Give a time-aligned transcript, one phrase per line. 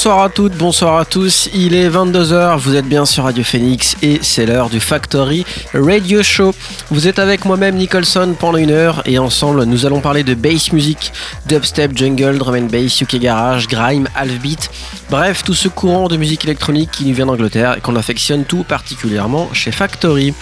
[0.00, 1.50] Bonsoir à toutes, bonsoir à tous.
[1.52, 6.22] Il est 22h, vous êtes bien sur Radio Phoenix et c'est l'heure du Factory Radio
[6.22, 6.54] Show.
[6.90, 10.72] Vous êtes avec moi-même Nicholson pendant une heure et ensemble nous allons parler de bass
[10.72, 11.12] music,
[11.46, 14.70] dubstep, jungle, drum and bass, UK garage, grime, half-beat.
[15.08, 18.64] Bref, tout ce courant de musique électronique qui nous vient d'Angleterre et qu'on affectionne tout
[18.64, 20.34] particulièrement chez Factory.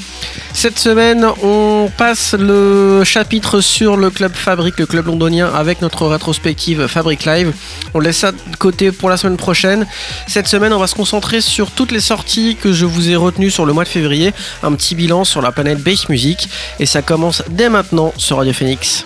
[0.53, 6.07] Cette semaine, on passe le chapitre sur le club Fabric, le club londonien avec notre
[6.07, 7.53] rétrospective Fabric Live.
[7.95, 9.87] On laisse ça de côté pour la semaine prochaine
[10.27, 13.51] cette semaine, on va se concentrer sur toutes les sorties que je vous ai retenues
[13.51, 14.33] sur le mois de février.
[14.63, 16.38] Un petit bilan sur la planète Bass Music.
[16.79, 19.05] Et ça commence dès maintenant sur Radio Phoenix.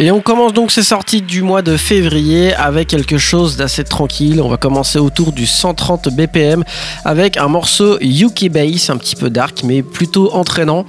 [0.00, 4.40] Et on commence donc ces sorties du mois de février avec quelque chose d'assez tranquille.
[4.40, 6.62] On va commencer autour du 130 BPM
[7.04, 10.86] avec un morceau UK Bass, un petit peu dark mais plutôt entraînant.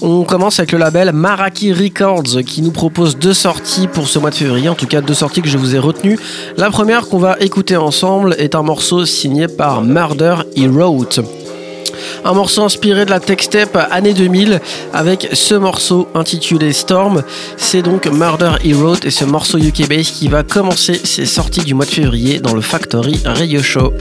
[0.00, 4.30] On commence avec le label Maraki Records qui nous propose deux sorties pour ce mois
[4.30, 6.18] de février, en tout cas deux sorties que je vous ai retenues.
[6.56, 10.66] La première qu'on va écouter ensemble est un morceau signé par Murder He
[12.24, 14.60] un morceau inspiré de la Techstep année 2000
[14.92, 17.22] avec ce morceau intitulé Storm.
[17.56, 21.74] C'est donc Murder Hero et ce morceau UK Bass qui va commencer ses sorties du
[21.74, 23.92] mois de février dans le Factory Radio Show.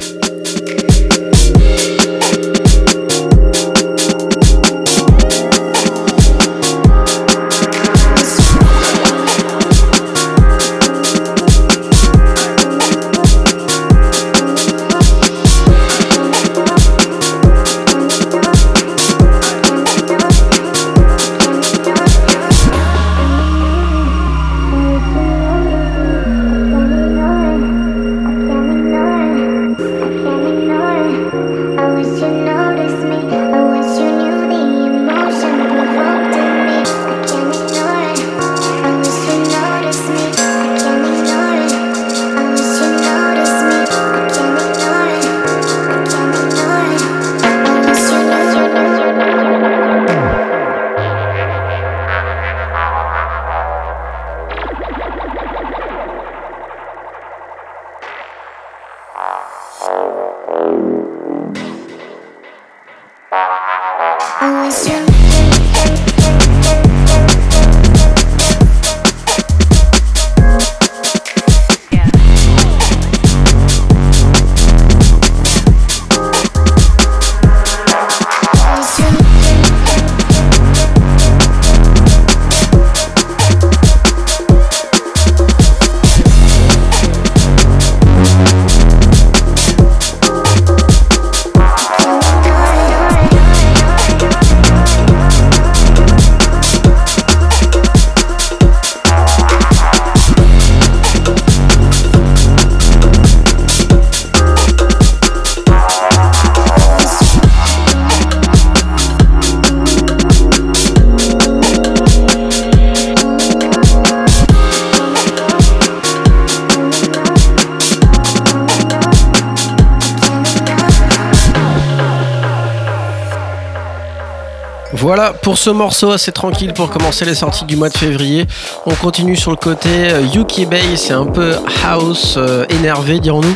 [125.48, 128.46] Pour ce morceau assez tranquille pour commencer les sorties du mois de février.
[128.86, 131.56] On continue sur le côté euh, Bay, c'est un peu
[131.86, 133.56] house euh, énervé dirons-nous.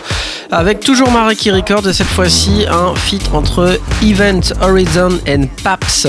[0.52, 6.08] Avec toujours Maraki Records et cette fois-ci un feat entre Event Horizon et Paps.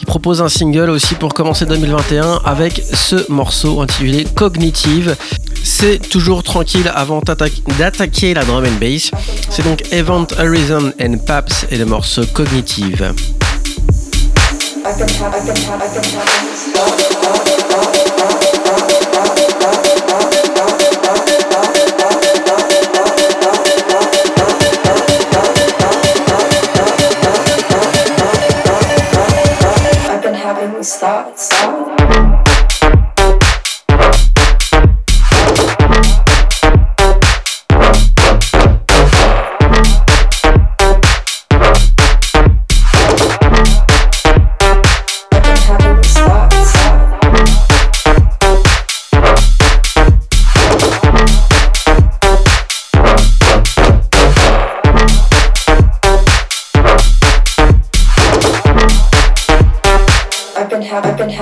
[0.00, 5.14] Il propose un single aussi pour commencer 2021 avec ce morceau intitulé Cognitive.
[5.62, 7.22] C'est toujours tranquille avant
[7.78, 9.12] d'attaquer la drum and bass.
[9.50, 13.14] C'est donc Event Horizon and Paps et le morceau Cognitive.
[16.54, 17.61] Stop.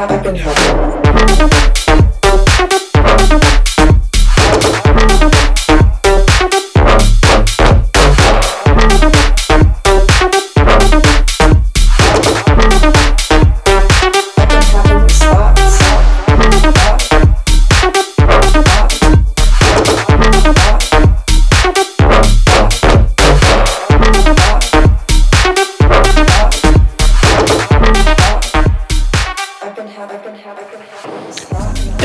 [0.03, 1.80] I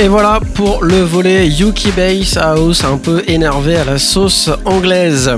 [0.05, 5.31] Et voilà pour le volet Yuki Bass House un peu énervé à la sauce anglaise.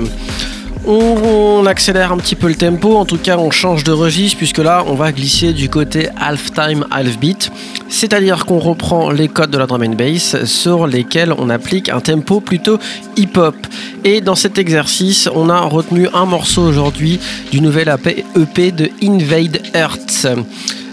[0.86, 4.58] On, accélère un petit peu le tempo, en tout cas on change de registre puisque
[4.58, 7.50] là on va glisser du côté half time, half beat,
[7.88, 12.00] c'est-à-dire qu'on reprend les codes de la drum and bass sur lesquels on applique un
[12.00, 12.78] tempo plutôt
[13.16, 13.56] hip-hop.
[14.04, 17.18] Et dans cet exercice, on a retenu un morceau aujourd'hui
[17.50, 20.26] du nouvel EP e de Invade Earth.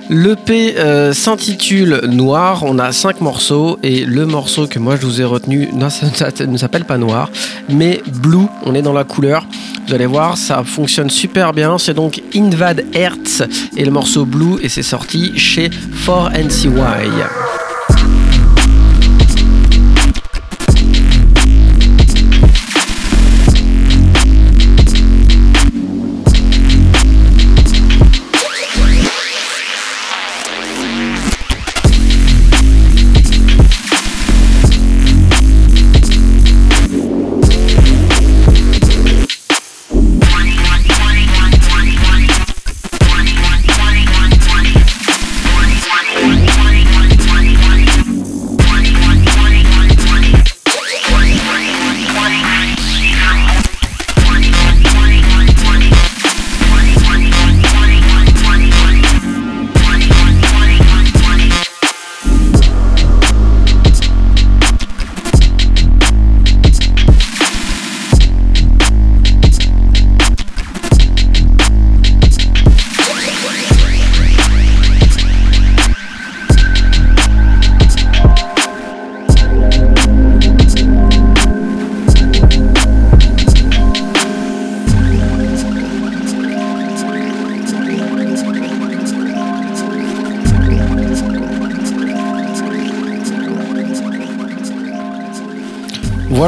[0.10, 5.20] L'EP euh, s'intitule Noir, on a cinq morceaux et le morceau que moi je vous
[5.20, 6.06] ai retenu non, ça,
[6.46, 7.30] ne s'appelle pas Noir,
[7.70, 9.46] mais Blue, on est dans la couleur.
[9.88, 11.78] Vous allez voir, ça fonctionne super bien.
[11.78, 13.44] C'est donc Invad Hertz
[13.76, 15.70] et le morceau Blue et c'est sorti chez
[16.06, 17.65] 4NCY.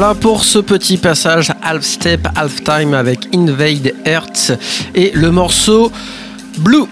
[0.00, 4.52] Voilà pour ce petit passage half step, half time avec Invade Earth
[4.94, 5.90] et le morceau
[6.58, 6.84] Blue.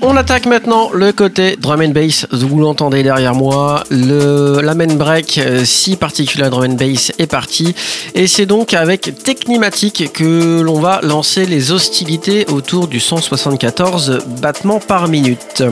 [0.00, 2.26] On attaque maintenant le côté drum and bass.
[2.32, 3.84] Vous l'entendez derrière moi.
[3.92, 7.76] Le, la main break, euh, si particulier drum and bass, est parti.
[8.16, 14.80] Et c'est donc avec Technimatic que l'on va lancer les hostilités autour du 174 battements
[14.80, 15.62] par minute.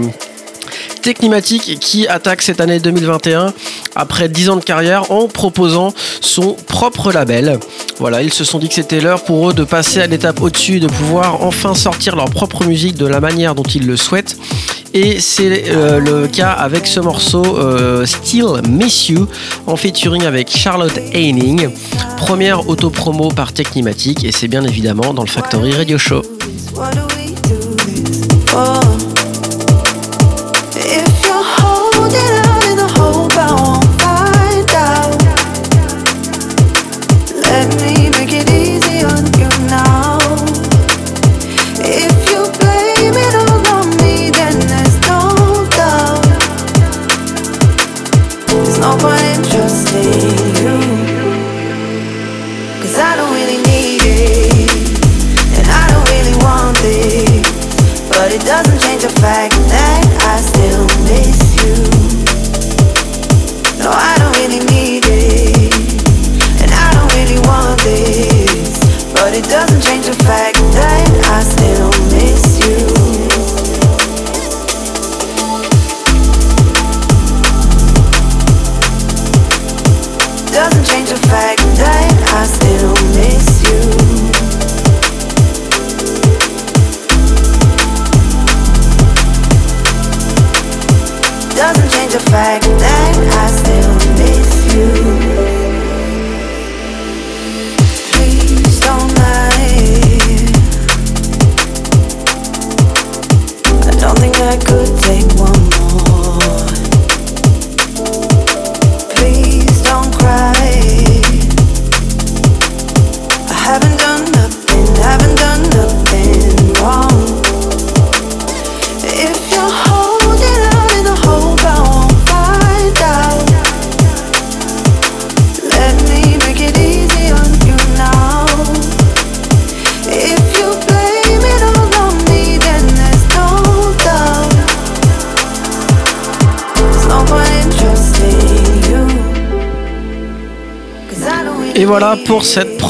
[1.01, 3.53] Technimatic qui attaque cette année 2021
[3.95, 7.59] après 10 ans de carrière en proposant son propre label.
[7.99, 10.81] Voilà, ils se sont dit que c'était l'heure pour eux de passer à l'étape au-dessus,
[10.81, 14.37] de pouvoir enfin sortir leur propre musique de la manière dont ils le souhaitent.
[14.93, 19.29] Et c'est euh, le cas avec ce morceau euh, Still Miss You
[19.67, 21.69] en featuring avec Charlotte Haining.
[22.17, 26.23] Première auto-promo par Technimatic et c'est bien évidemment dans le Factory Radio Show.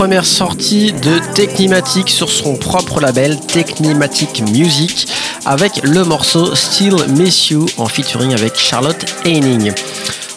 [0.01, 5.07] Première sortie de Technimatic sur son propre label Technimatic Music
[5.45, 9.75] avec le morceau Still Miss You en featuring avec Charlotte Heining.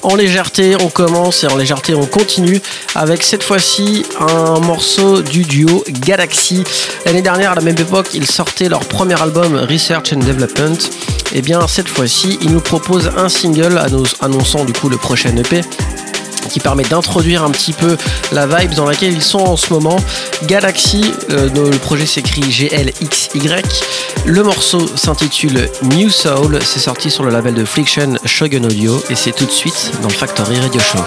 [0.01, 2.61] En légèreté, on commence et en légèreté, on continue
[2.93, 6.65] avec cette fois-ci un morceau du duo Galaxy.
[7.05, 10.77] L'année dernière, à la même époque, ils sortaient leur premier album Research and Development.
[11.31, 13.81] Et eh bien, cette fois-ci, ils nous proposent un single
[14.19, 15.61] annonçant du coup le prochain EP
[16.49, 17.97] qui permet d'introduire un petit peu
[18.31, 19.97] la vibe dans laquelle ils sont en ce moment.
[20.45, 23.83] Galaxy, euh, le projet s'écrit G-L-X-Y.
[24.25, 29.15] Le morceau s'intitule New Soul, c'est sorti sur le label de Fliction Shogun Audio et
[29.15, 30.99] c'est tout de suite dans le Factory Radio Show.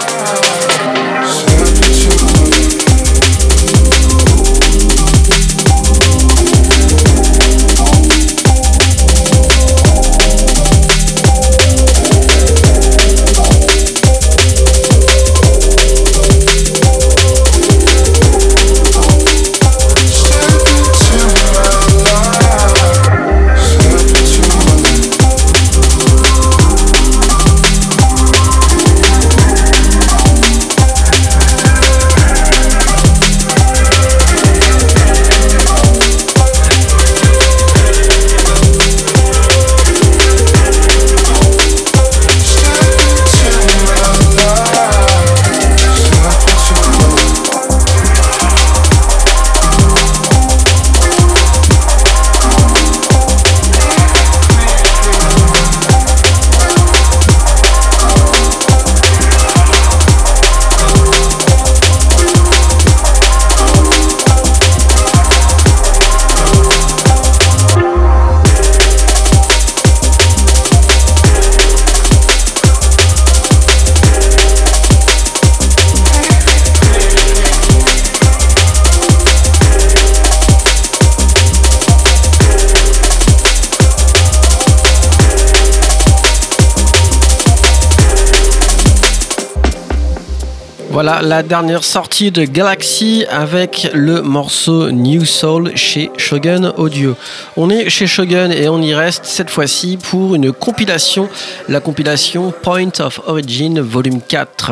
[90.97, 97.15] Voilà la dernière sortie de Galaxy avec le morceau New Soul chez Shogun Audio.
[97.55, 101.29] On est chez Shogun et on y reste cette fois-ci pour une compilation,
[101.69, 104.71] la compilation Point of Origin Volume 4.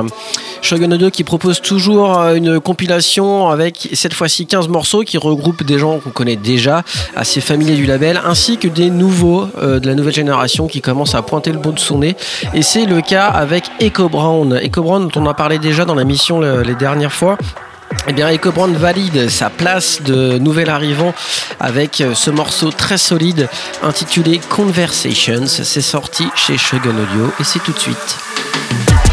[0.66, 5.78] Shogun Audio qui propose toujours une compilation avec cette fois-ci 15 morceaux qui regroupent des
[5.78, 6.82] gens qu'on connaît déjà,
[7.16, 11.14] assez familiers du label, ainsi que des nouveaux euh, de la nouvelle génération qui commencent
[11.14, 12.16] à pointer le bout de son nez.
[12.56, 14.60] Et c'est le cas avec Echo Brown.
[14.60, 16.04] Echo Brown dont on a parlé déjà dans la
[16.64, 17.38] les dernières fois.
[18.08, 18.28] Eh bien,
[18.74, 21.14] valide sa place de nouvel arrivant
[21.60, 23.50] avec euh, ce morceau très solide
[23.84, 25.46] intitulé Conversations.
[25.46, 29.05] C'est sorti chez Shogun Audio et c'est tout de suite.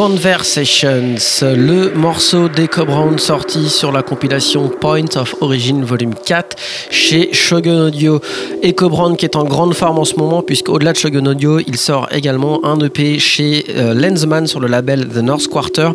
[0.00, 6.56] Conversations, le morceau d'Echo Brown sorti sur la compilation Point of Origin Volume 4
[6.88, 8.18] chez Shogun Audio.
[8.62, 11.76] Echo Brown qui est en grande forme en ce moment puisqu'au-delà de Shogun Audio, il
[11.76, 15.90] sort également un EP chez euh, Lensman sur le label The North Quarter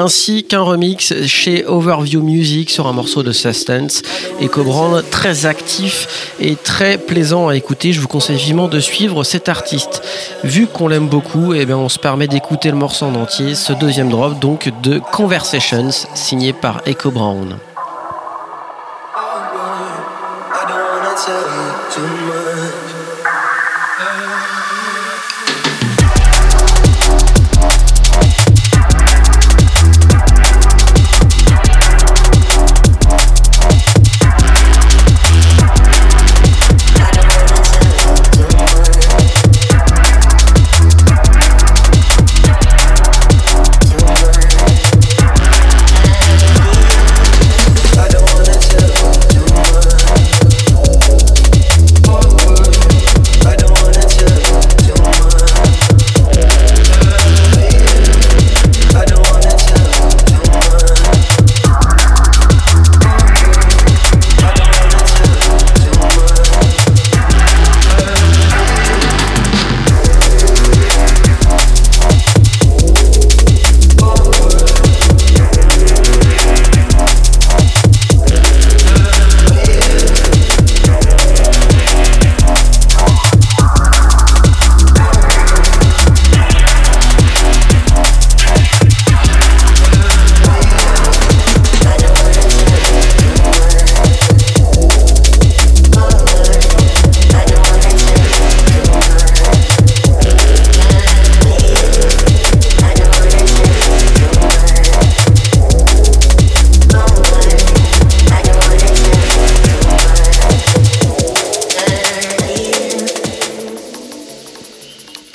[0.00, 4.02] ainsi qu'un remix chez Overview Music sur un morceau de Sustenance.
[4.40, 7.92] Et Cobran, très actif et très plaisant à écouter.
[7.92, 10.02] Je vous conseille vivement de suivre cet artiste.
[10.42, 13.72] Vu qu'on l'aime beaucoup, eh bien on se permet d'écouter le morceau en entier, ce
[13.72, 17.56] deuxième drop donc de Conversations signé par Echo Brown.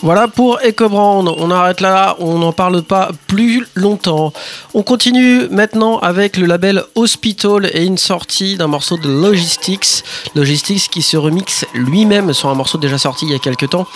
[0.06, 1.26] Voilà pour EcoBrand.
[1.40, 4.34] On arrête là, on n'en parle pas plus longtemps.
[4.78, 10.04] On continue maintenant avec le label Hospital et une sortie d'un morceau de Logistics.
[10.36, 13.88] Logistics qui se remixe lui-même sur un morceau déjà sorti il y a quelques temps.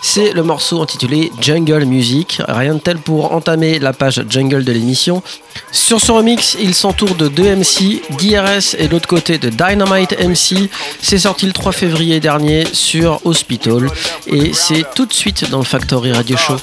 [0.00, 2.40] C'est le morceau intitulé Jungle Music.
[2.46, 5.24] Rien de tel pour entamer la page Jungle de l'émission.
[5.72, 10.70] Sur ce remix, il s'entoure de deux MC, DRS et l'autre côté de Dynamite MC.
[11.02, 13.90] C'est sorti le 3 février dernier sur Hospital
[14.28, 16.58] et c'est tout de suite dans le Factory Radio Show.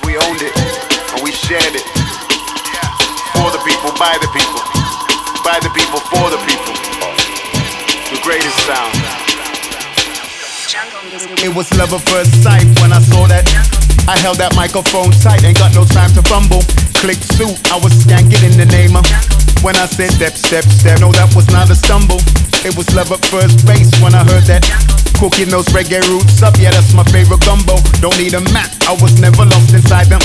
[3.97, 4.61] by the people,
[5.43, 6.73] by the people, for the people.
[8.11, 9.04] The greatest sound
[11.55, 13.47] was love at first sight when I saw that.
[14.03, 16.59] I held that microphone tight, ain't got no time to fumble.
[16.99, 19.07] Click suit, I was skanking in the name of.
[19.63, 22.19] When I said step, step, step, no, that was not a stumble.
[22.67, 24.67] It was love at first base when I heard that.
[25.15, 27.79] Cooking those reggae roots up, yeah, that's my favorite gumbo.
[28.03, 30.19] Don't need a map, I was never lost inside them.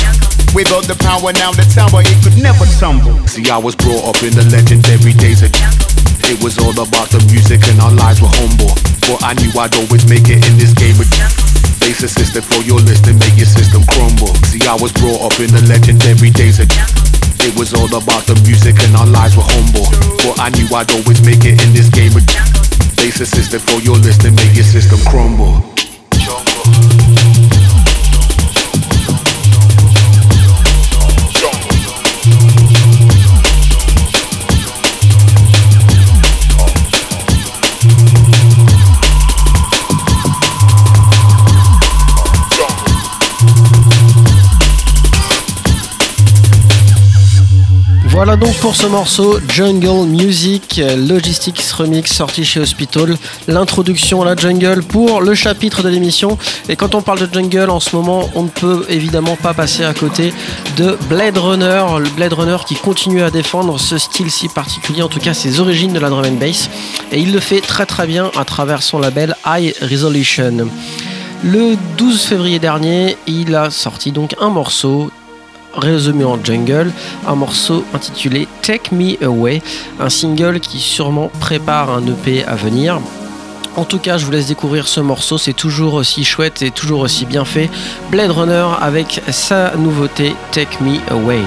[0.51, 3.15] Without the power, now the tower, it could never tumble.
[3.31, 5.55] See, I was brought up in the legendary days of.
[6.31, 8.71] It was all about the music and our lives were humble.
[9.11, 10.95] But I knew I'd always make it in this game.
[11.83, 14.31] Base a system for your list and make your system crumble.
[14.47, 16.71] See, I was brought up in the legendary days of.
[17.43, 19.91] It was all about the music and our lives were humble.
[20.23, 22.15] But I knew I'd always make it in this game.
[22.95, 25.80] Base a system for your list and make your system crumble.
[48.21, 53.17] Voilà donc pour ce morceau Jungle Music Logistics Remix sorti chez Hospital.
[53.49, 56.37] L'introduction à la jungle pour le chapitre de l'émission.
[56.69, 59.85] Et quand on parle de jungle en ce moment, on ne peut évidemment pas passer
[59.85, 60.35] à côté
[60.77, 61.83] de Blade Runner.
[61.99, 65.59] Le Blade Runner qui continue à défendre ce style si particulier, en tout cas ses
[65.59, 66.69] origines de la drum and bass.
[67.13, 70.69] Et il le fait très très bien à travers son label High Resolution.
[71.43, 75.11] Le 12 février dernier, il a sorti donc un morceau
[75.75, 76.93] résumé en jungle,
[77.27, 79.63] un morceau intitulé Take Me Away,
[79.99, 83.01] un single qui sûrement prépare un EP à venir.
[83.77, 87.01] En tout cas, je vous laisse découvrir ce morceau, c'est toujours aussi chouette et toujours
[87.01, 87.71] aussi bien fait.
[88.11, 91.43] Blade Runner avec sa nouveauté Take Me Away.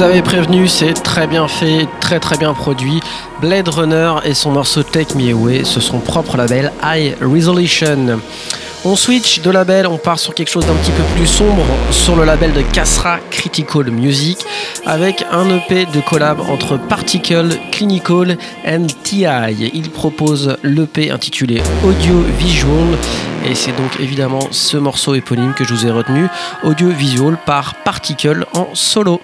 [0.00, 3.00] Vous avais prévenu, c'est très bien fait, très très bien produit.
[3.42, 8.18] Blade Runner et son morceau Take Me Away, ce son propre label High Resolution.
[8.86, 12.16] On switch de label, on part sur quelque chose d'un petit peu plus sombre sur
[12.16, 14.38] le label de Casra Critical Music
[14.86, 19.26] avec un EP de collab entre Particle, Clinical and TI.
[19.74, 22.96] Il propose l'EP intitulé Audio Visual
[23.44, 26.26] et c'est donc évidemment ce morceau éponyme que je vous ai retenu,
[26.62, 29.20] Audio Visual par Particle en solo.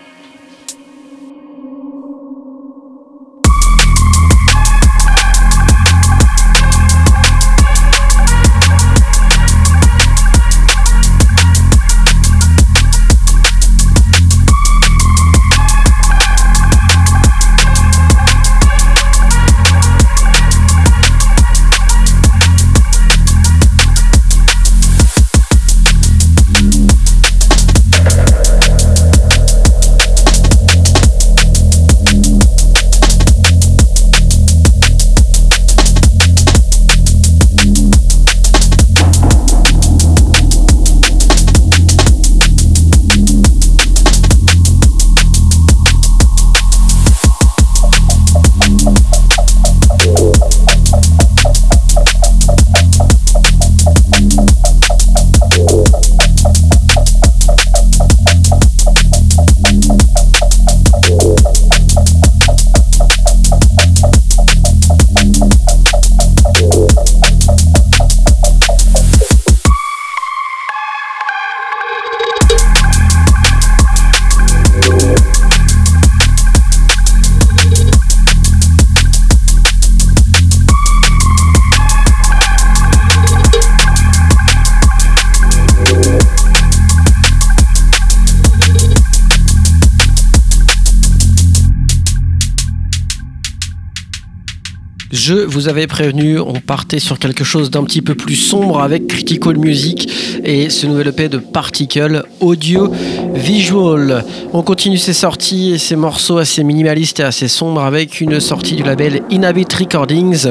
[95.29, 99.09] Je vous avais prévenu, on partait sur quelque chose d'un petit peu plus sombre avec
[99.09, 100.09] Critical Music
[100.45, 102.93] et ce nouvel EP de Particle Audio
[103.35, 104.25] Visual.
[104.53, 108.77] On continue ses sorties et ses morceaux assez minimalistes et assez sombres avec une sortie
[108.77, 110.47] du label Inhabit Recordings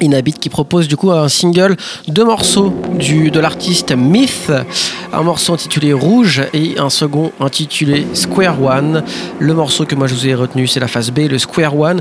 [0.00, 4.52] Inhabit qui propose du coup un single, deux morceaux de l'artiste Myth,
[5.12, 9.04] un morceau intitulé Rouge et un second intitulé Square One.
[9.38, 12.00] Le morceau que moi je vous ai retenu c'est la phase B, le Square One.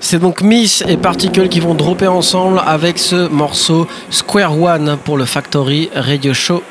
[0.00, 5.16] C'est donc Myth et Particle qui vont dropper ensemble avec ce morceau Square One pour
[5.16, 6.62] le Factory Radio Show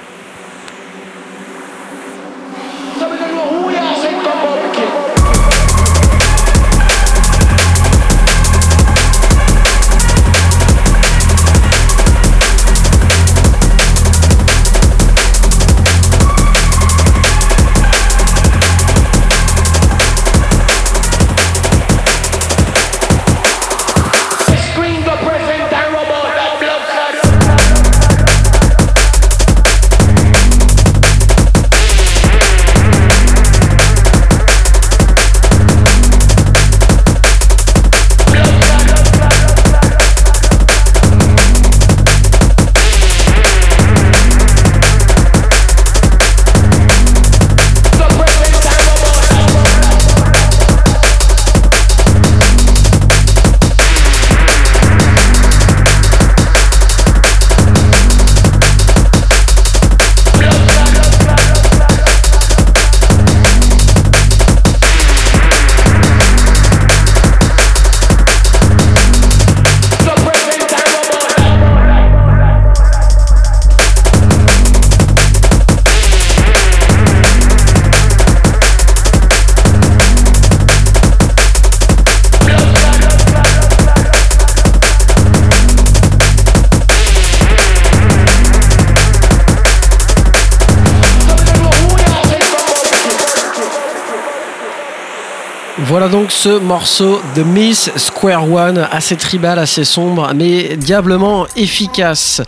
[95.99, 102.39] Voilà donc ce morceau de Miss Square One, assez tribal, assez sombre, mais diablement efficace.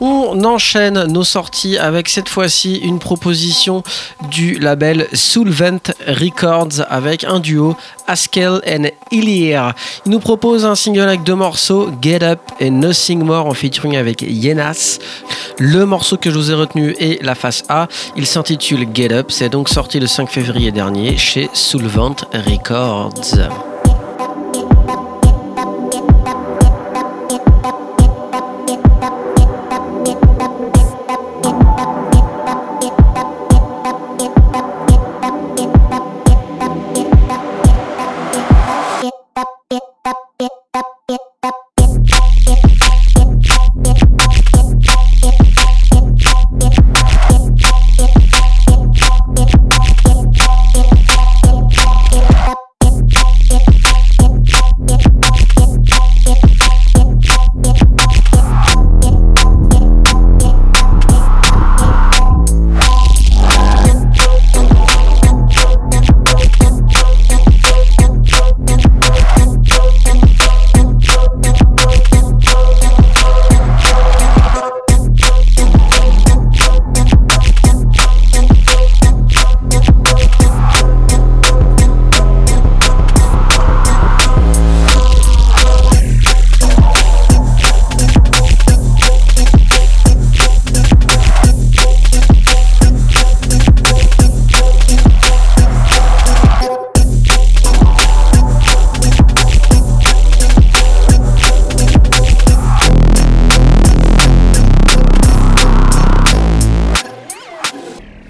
[0.00, 3.82] On enchaîne nos sorties avec cette fois-ci une proposition
[4.30, 9.74] du label Soulvent Records avec un duo Askel and Ilir.
[10.06, 13.96] Il nous propose un single avec deux morceaux, Get Up et Nothing More en featuring
[13.96, 14.98] avec Yenas.
[15.58, 17.86] Le morceau que je vous ai retenu est la face A.
[18.16, 19.26] Il s'intitule Get Up.
[19.30, 23.69] C'est donc sorti le 5 février dernier chez Soulvent Records.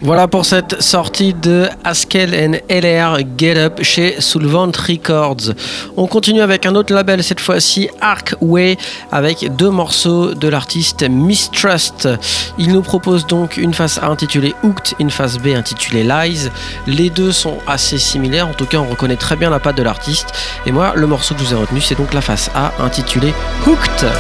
[0.03, 5.53] Voilà pour cette sortie de Haskell and LR Get Up chez Soulvant Records.
[5.95, 8.79] On continue avec un autre label, cette fois-ci Arkway,
[9.13, 12.09] avec deux morceaux de l'artiste Mistrust.
[12.57, 16.49] Il nous propose donc une face A intitulée Hooked, une face B intitulée Lies.
[16.87, 19.83] Les deux sont assez similaires, en tout cas on reconnaît très bien la patte de
[19.83, 20.33] l'artiste.
[20.65, 23.35] Et moi, le morceau que je vous ai retenu, c'est donc la face A intitulée
[23.67, 24.11] Hooked.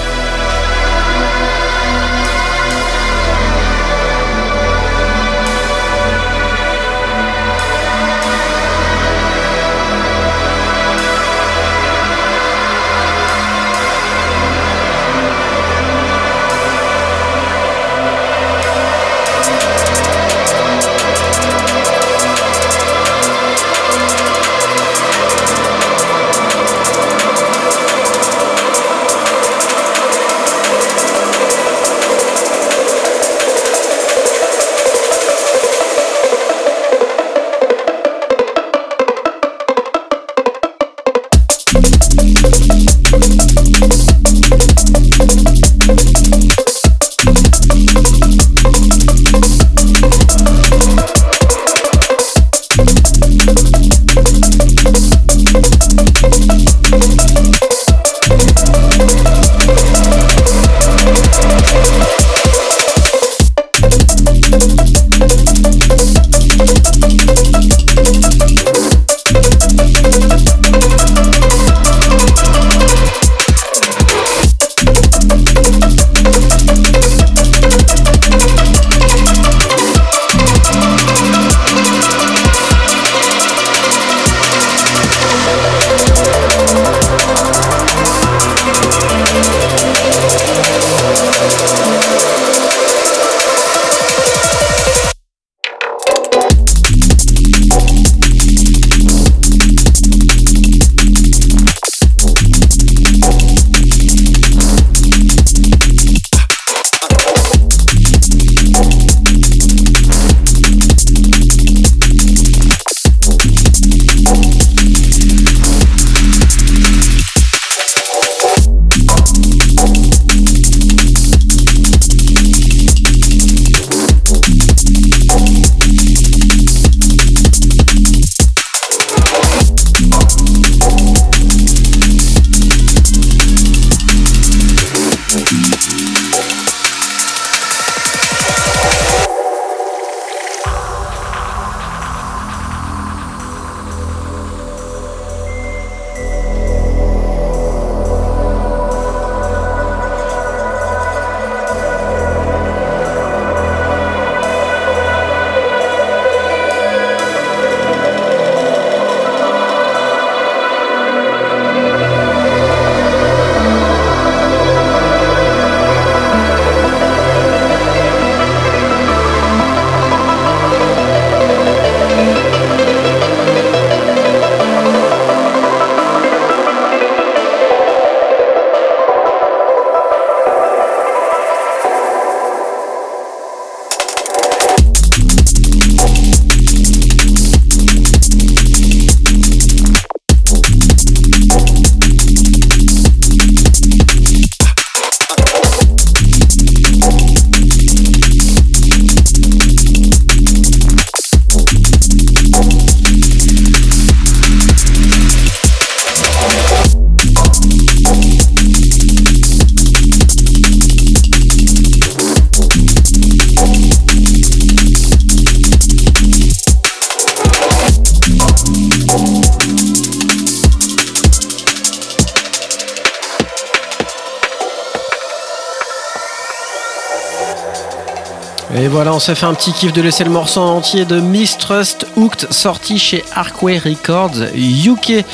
[228.88, 232.52] Voilà, on s'est fait un petit kiff de laisser le morceau entier de Mistrust Hooked
[232.52, 235.24] sorti chez Arkway Records UK.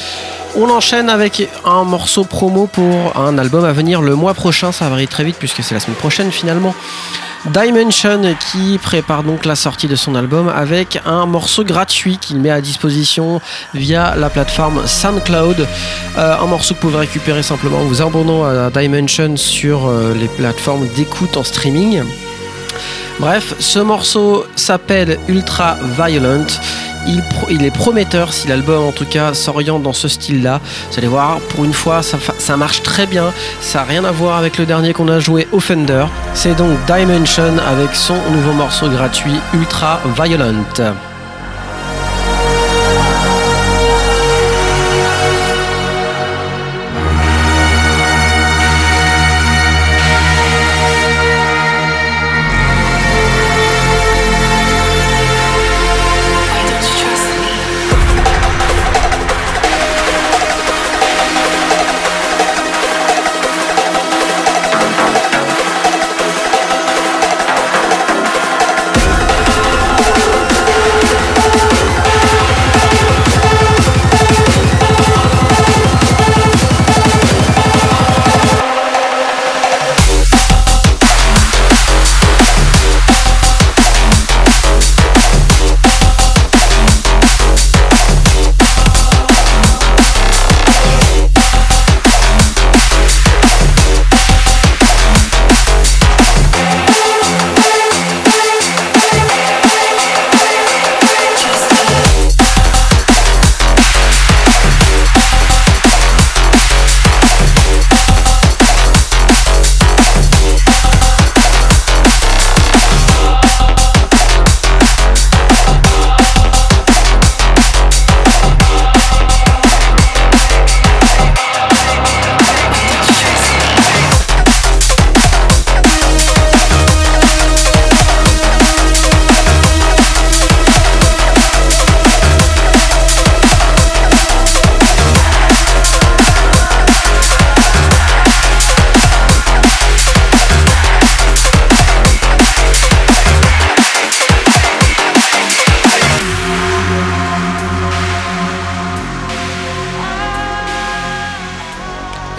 [0.56, 4.72] On enchaîne avec un morceau promo pour un album à venir le mois prochain.
[4.72, 6.74] Ça varie très vite puisque c'est la semaine prochaine finalement.
[7.44, 12.50] Dimension qui prépare donc la sortie de son album avec un morceau gratuit qu'il met
[12.50, 13.40] à disposition
[13.74, 15.68] via la plateforme SoundCloud.
[16.18, 20.14] Euh, un morceau que vous pouvez récupérer simplement en vous abonnant à Dimension sur euh,
[20.14, 22.02] les plateformes d'écoute en streaming.
[23.18, 26.46] Bref, ce morceau s'appelle Ultra Violent.
[27.48, 30.60] il, est prometteur si l'album en tout cas s'oriente dans ce style-là.
[30.90, 33.32] Vous allez voir, pour une fois, ça, ça marche très bien.
[33.60, 36.06] Ça n'a rien à voir avec le dernier qu'on a joué, Offender.
[36.34, 40.64] C'est donc Dimension avec son nouveau morceau gratuit Ultra Violent.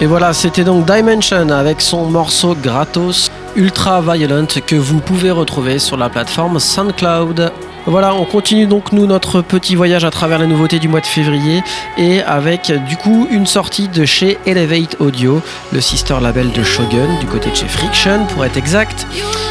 [0.08, 5.98] Voilà, c'était donc Dimension avec son morceau gratos Ultra Violent que vous pouvez retrouver sur
[5.98, 7.52] la plateforme SoundCloud.
[7.84, 11.06] Voilà, on continue donc nous notre petit voyage à travers les nouveautés du mois de
[11.06, 11.62] février
[11.98, 15.42] et avec du coup une sortie de chez Elevate Audio,
[15.72, 19.06] le sister label de Shogun du côté de chez Friction pour être exact.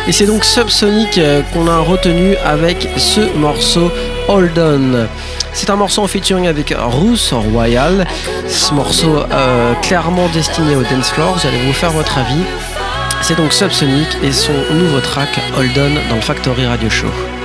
[0.08, 3.91] Et c'est donc Subsonic euh, qu'on a retenu avec ce morceau
[4.28, 5.08] Hold On.
[5.58, 8.05] C'est un morceau en featuring avec Ruth Royal.
[8.47, 12.43] Ce morceau euh, clairement destiné au dance floor, vous allez vous faire votre avis.
[13.24, 17.36] C'est donc Subsonic et son nouveau track Hold On dans le Factory Radio Show.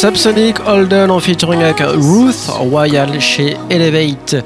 [0.00, 4.36] Subsonic Holden en featuring avec Ruth Royal chez Elevate.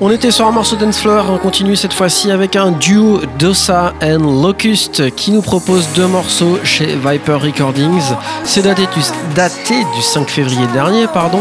[0.00, 3.92] On était sur un morceau dance floor, on continue cette fois-ci avec un duo Dosa
[4.02, 8.14] and Locust qui nous propose deux morceaux chez Viper Recordings.
[8.44, 9.00] C'est daté du,
[9.36, 11.40] daté du 5 février dernier, pardon.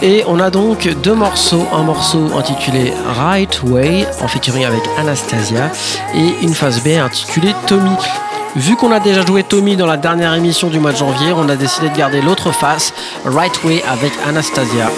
[0.00, 5.72] Et on a donc deux morceaux, un morceau intitulé Right Way en featuring avec Anastasia
[6.14, 7.90] et une phase B intitulée Tommy.
[8.56, 11.46] Vu qu'on a déjà joué Tommy dans la dernière émission du mois de janvier, on
[11.50, 12.94] a décidé de garder l'autre face,
[13.26, 14.90] Right Way avec Anastasia.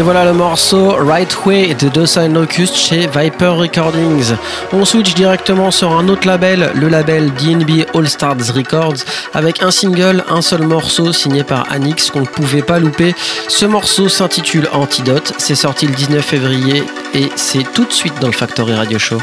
[0.00, 4.32] Et voilà le morceau Right Way de Docile Locust chez Viper Recordings.
[4.72, 9.70] On switch directement sur un autre label, le label DNB All Stars Records, avec un
[9.70, 13.14] single, un seul morceau signé par Anix qu'on ne pouvait pas louper.
[13.48, 16.82] Ce morceau s'intitule Antidote, c'est sorti le 19 février
[17.12, 19.18] et c'est tout de suite dans le Factory Radio Show.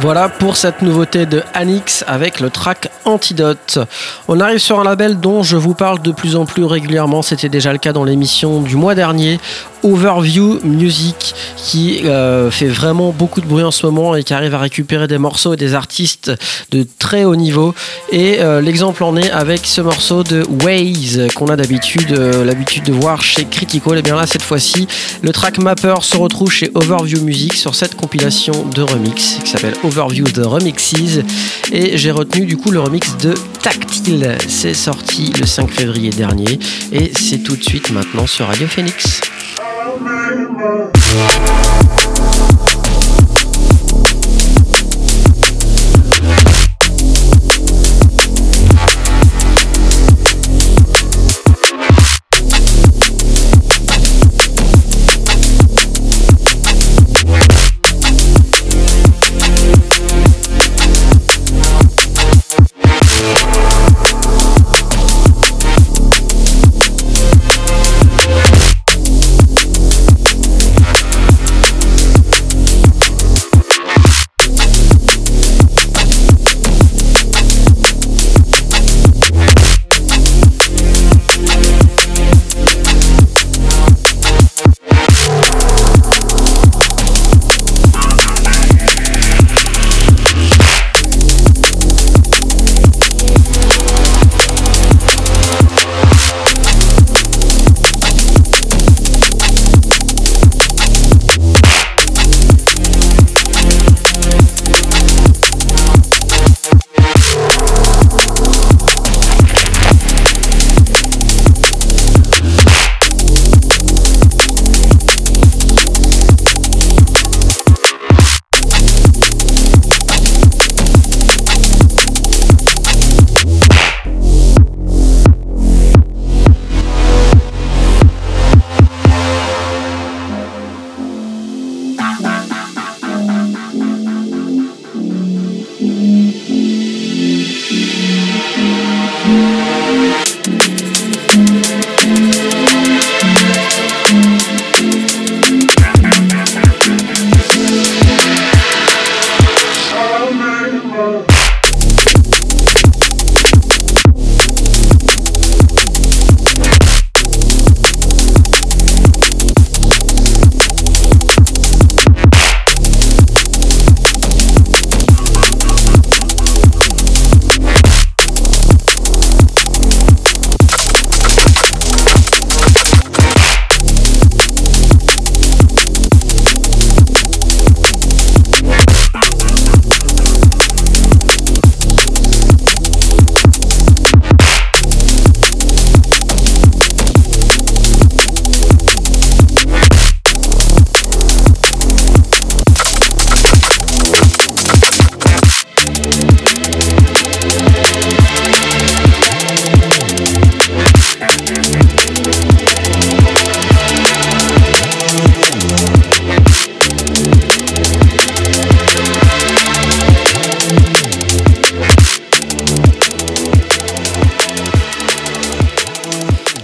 [0.00, 3.78] Voilà pour cette nouveauté de Anix avec le track Antidote.
[4.28, 7.48] On arrive sur un label dont je vous parle de plus en plus régulièrement, c'était
[7.48, 9.38] déjà le cas dans l'émission du mois dernier,
[9.82, 14.54] Overview Music, qui euh, fait vraiment beaucoup de bruit en ce moment et qui arrive
[14.54, 16.32] à récupérer des morceaux et des artistes
[16.70, 17.74] de très haut niveau.
[18.10, 22.84] Et euh, l'exemple en est avec ce morceau de Waze qu'on a d'habitude euh, l'habitude
[22.84, 23.98] de voir chez Critical.
[23.98, 24.86] Et bien là, cette fois-ci,
[25.22, 29.74] le track Mapper se retrouve chez Overview Music sur cette compilation de remix qui s'appelle
[29.84, 31.20] Overview The Remixes.
[31.72, 34.36] Et j'ai retenu du coup le remix de Tactile.
[34.48, 36.58] C'est sorti le 5 février dernier
[36.90, 39.20] et c'est tout de suite maintenant sur Radio Phoenix.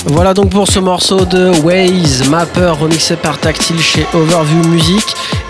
[0.09, 5.05] Voilà donc pour ce morceau de Waze Mapper remixé par Tactile chez Overview Music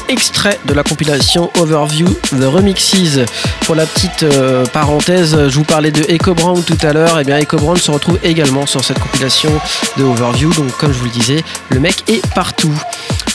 [0.09, 3.19] extrait de la compilation Overview The Remixes.
[3.63, 7.23] Pour la petite euh, parenthèse, je vous parlais de Echo Brown tout à l'heure, et
[7.23, 9.51] eh bien Echo Brown se retrouve également sur cette compilation
[9.97, 12.75] de Overview, donc comme je vous le disais, le mec est partout.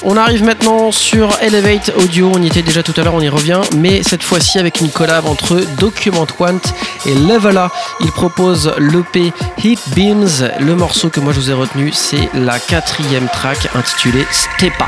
[0.04, 3.30] On arrive maintenant sur Elevate Audio, on y était déjà tout à l'heure, on y
[3.30, 6.60] revient, mais cette fois-ci avec une collab entre Document Want
[7.06, 7.72] et Levela.
[8.00, 9.32] Il propose l'EP
[9.64, 10.50] Heat Beams.
[10.60, 14.88] Le morceau que moi je vous ai retenu, c'est la quatrième track intitulée Stepa.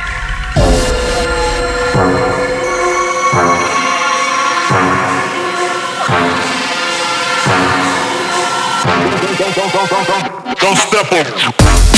[10.63, 11.92] Don't step up.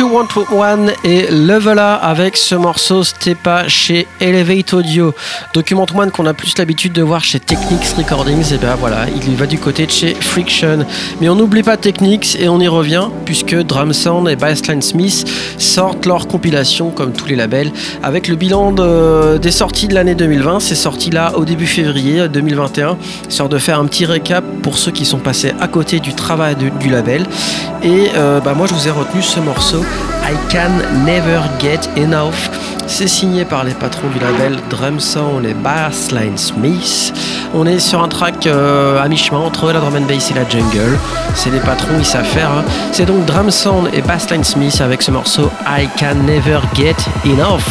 [0.00, 5.14] Want One et Levela avec ce morceau Stepa chez Elevate Audio.
[5.54, 9.36] Document One qu'on a plus l'habitude de voir chez Technics Recordings, et bien voilà, il
[9.36, 10.86] va du côté de chez Friction.
[11.20, 15.24] Mais on n'oublie pas Technics et on y revient puisque Drum Sound et Bassline Smith
[15.58, 17.70] sortent leur compilation comme tous les labels
[18.02, 18.72] avec le bilan
[19.38, 20.60] des sorties de l'année 2020.
[20.60, 22.96] C'est sorti là au début février 2021,
[23.28, 26.56] histoire de faire un petit récap pour ceux qui sont passés à côté du travail
[26.80, 27.26] du label.
[27.84, 29.81] Et bah, moi je vous ai retenu ce morceau
[30.24, 32.50] I Can Never Get Enough.
[32.86, 37.12] C'est signé par les patrons du label Drum Sound et Bassline Smith.
[37.54, 40.48] On est sur un track euh, à mi-chemin entre la drum and bass et la
[40.48, 40.98] jungle.
[41.34, 42.50] C'est les patrons, ils savent faire.
[42.50, 42.64] Hein.
[42.92, 47.62] C'est donc Drum Sound et Bassline Smith avec ce morceau I Can Never Get Enough.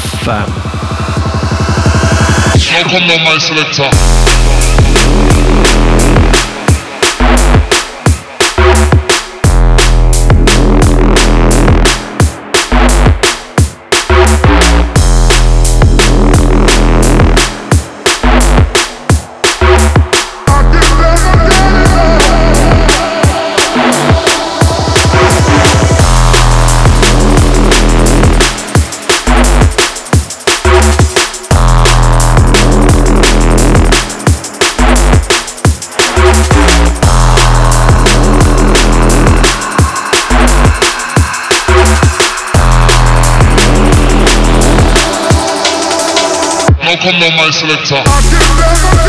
[47.02, 49.01] Come on my selector.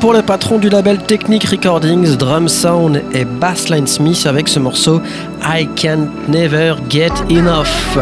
[0.00, 5.00] Pour les patrons du label Technic Recordings, Drum Sound et Bassline Smith avec ce morceau
[5.42, 7.98] I Can't Never Get Enough.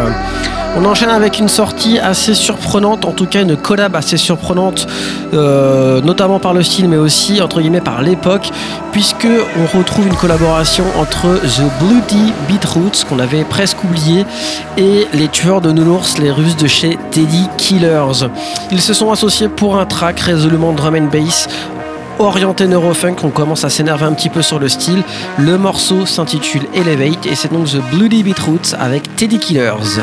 [0.74, 4.86] On enchaîne avec une sortie assez surprenante, en tout cas une collab assez surprenante,
[5.34, 8.50] euh, notamment par le style, mais aussi entre guillemets par l'époque,
[8.90, 9.28] puisque
[9.60, 14.24] on retrouve une collaboration entre The Bloody Beatroots qu'on avait presque oublié
[14.78, 18.28] et les tueurs de nounours, les Russes de chez Teddy Killers.
[18.70, 21.48] Ils se sont associés pour un track résolument drum and bass
[22.22, 25.02] orienté neurofunk, on commence à s'énerver un petit peu sur le style.
[25.38, 30.02] Le morceau s'intitule Elevate et c'est donc The Bloody Beatroots avec Teddy Killers.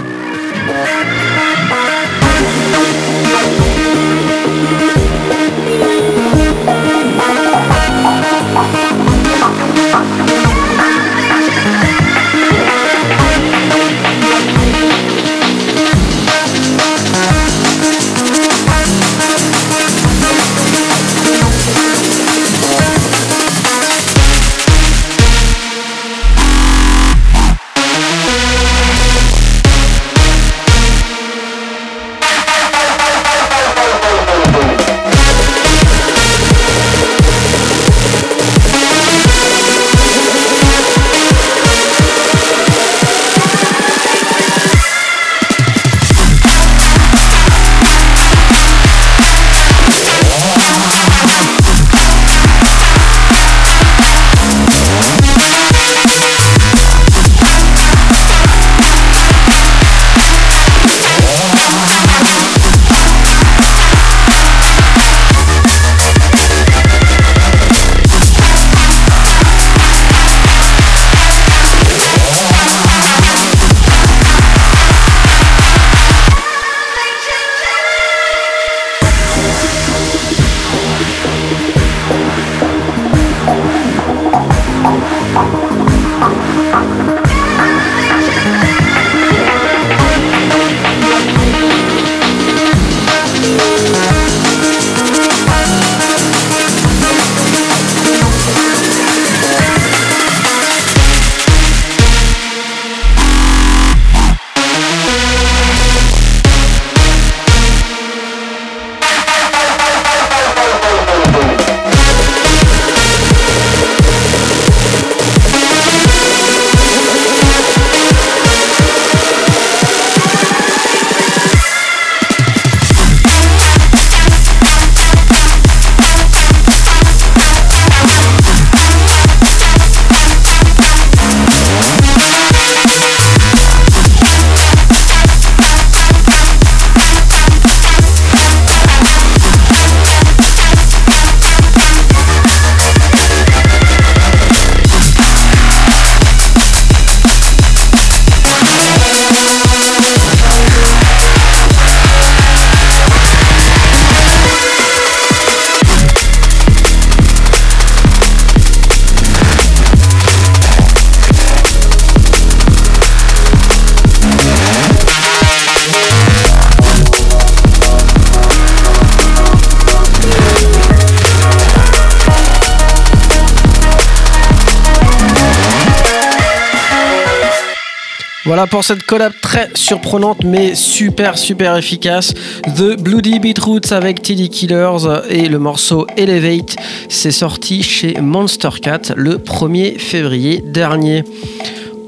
[178.49, 182.33] Voilà pour cette collab très surprenante mais super super efficace.
[182.75, 186.75] The Bloody Beetroots avec Teddy Killers et le morceau Elevate.
[187.09, 191.23] C'est sorti chez Monster Cat le 1er février dernier.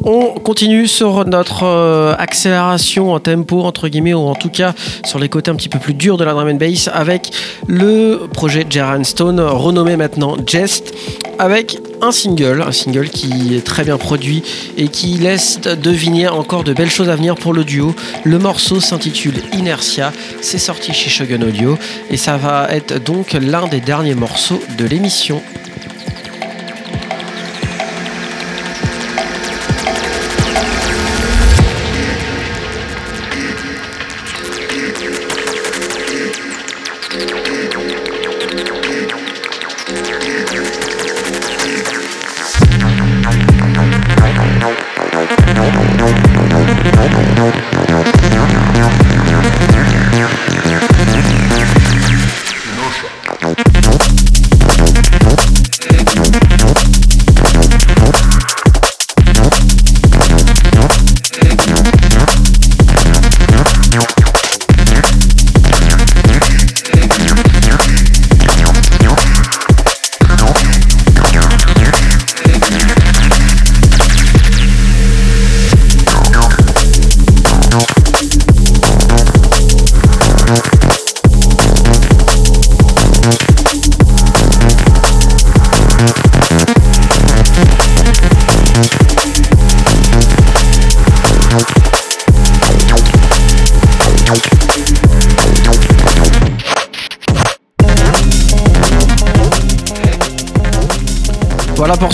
[0.04, 4.74] On continue sur notre euh, accélération en tempo, entre guillemets, ou en tout cas
[5.06, 7.32] sur les côtés un petit peu plus durs de la drum and bass, avec
[7.68, 10.94] le projet Jaran Stone, renommé maintenant Jest,
[11.38, 14.42] avec un single, un single qui est très bien produit
[14.76, 17.94] et qui laisse deviner encore de belles choses à venir pour le duo.
[18.24, 21.78] Le morceau s'intitule Inertia, c'est sorti chez Shogun Audio
[22.10, 25.44] et ça va être donc l'un des derniers morceaux de l'émission.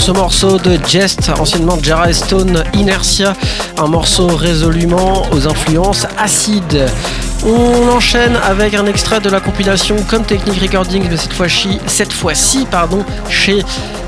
[0.08, 3.34] Ce morceau de Jest, anciennement Jara Stone Inertia,
[3.76, 6.86] un morceau résolument aux influences acides.
[7.44, 12.14] On enchaîne avec un extrait de la compilation Comme Technique Recordings, mais cette fois-ci, cette
[12.70, 13.62] pardon, chez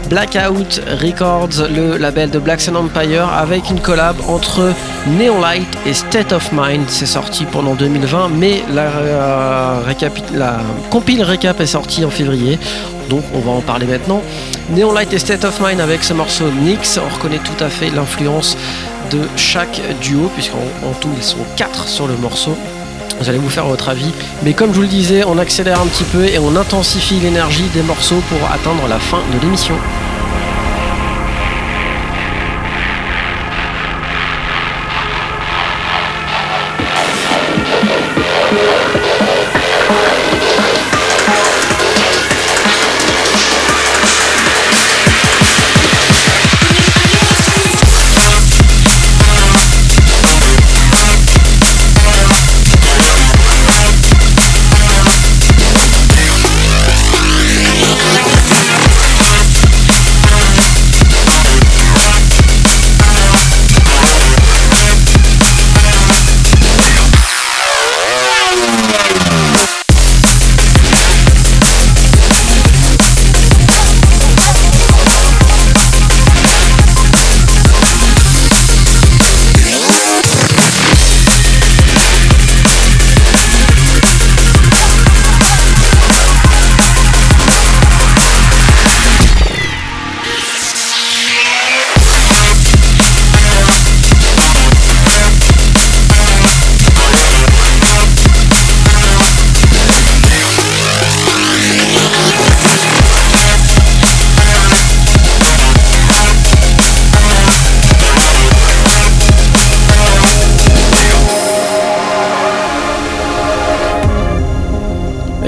[0.09, 4.73] Blackout Records, le label de Black Sun Empire, avec une collab entre
[5.07, 6.87] Neon Light et State of Mind.
[6.89, 9.93] C'est sorti pendant 2020, mais la, euh,
[10.33, 12.59] la compile récap est sortie en février
[13.11, 14.23] donc on va en parler maintenant.
[14.71, 17.91] Neon Light et State of Mind avec ce morceau Nix, on reconnaît tout à fait
[17.91, 18.57] l'influence
[19.11, 20.59] de chaque duo, puisqu'en
[21.01, 22.57] tout ils sont quatre sur le morceau.
[23.21, 24.13] Vous allez vous faire votre avis.
[24.45, 27.69] Mais comme je vous le disais, on accélère un petit peu et on intensifie l'énergie
[27.75, 29.75] des morceaux pour atteindre la fin de l'émission.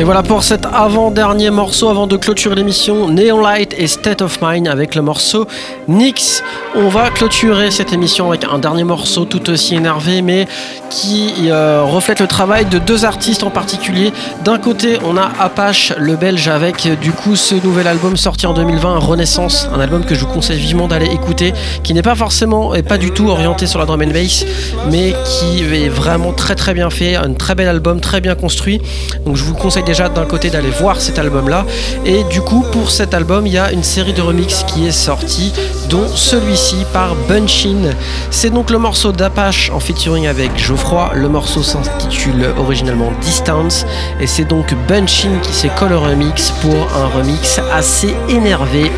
[0.03, 4.41] Et voilà pour cet avant-dernier morceau avant de clôturer l'émission Neon Light et State of
[4.43, 5.47] Mind avec le morceau
[5.87, 6.43] Nix.
[6.75, 10.49] On va clôturer cette émission avec un dernier morceau tout aussi énervé mais
[10.93, 14.13] qui euh, reflète le travail de deux artistes en particulier.
[14.45, 18.53] D'un côté, on a Apache, le belge, avec du coup ce nouvel album sorti en
[18.53, 22.75] 2020, Renaissance, un album que je vous conseille vivement d'aller écouter, qui n'est pas forcément
[22.75, 24.45] et pas du tout orienté sur la drum and bass,
[24.91, 28.83] mais qui est vraiment très très bien fait, un très bel album, très bien construit.
[29.25, 31.65] Donc je vous conseille déjà d'un côté d'aller voir cet album-là.
[32.05, 34.93] Et du coup, pour cet album, il y a une série de remixes qui est
[34.93, 35.55] sortie,
[35.89, 37.93] dont celui-ci par Bunchin.
[38.31, 40.82] C'est donc le morceau d'Apache en featuring avec Geoffrey
[41.15, 43.87] le morceau s'intitule originellement Distance
[44.21, 48.91] et c'est donc Bunchin qui s'est collé remix pour un remix assez énervé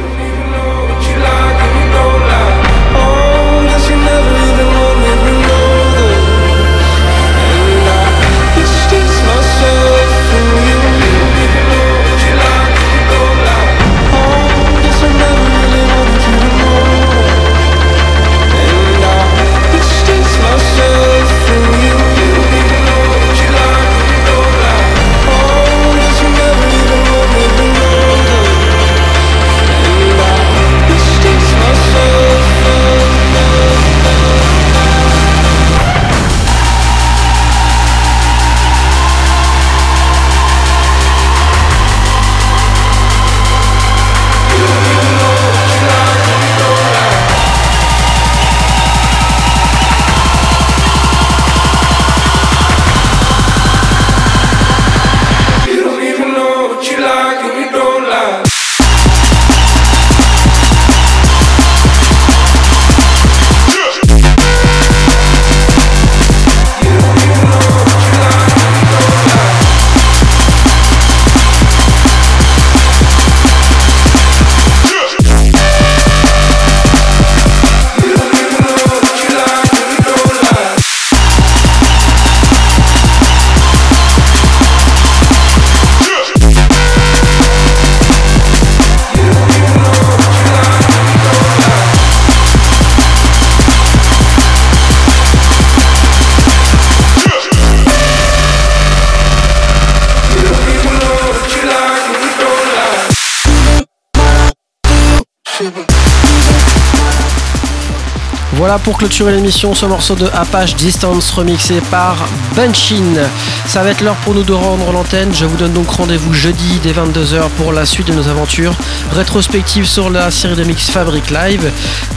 [109.04, 112.16] clôturer l'émission, ce morceau de Apache Distance remixé par
[112.56, 113.28] Bunchin.
[113.66, 115.30] Ça va être l'heure pour nous de rendre l'antenne.
[115.34, 118.72] Je vous donne donc rendez-vous jeudi dès 22h pour la suite de nos aventures
[119.12, 121.70] rétrospectives sur la série de mix Fabric Live.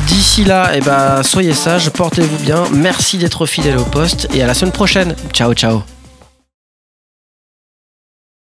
[0.08, 2.64] D'ici là, eh ben, soyez sages, portez-vous bien.
[2.72, 5.14] Merci d'être fidèle au poste et à la semaine prochaine.
[5.34, 5.97] Ciao, ciao.